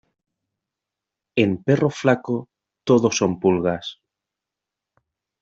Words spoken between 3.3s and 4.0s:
pulgas.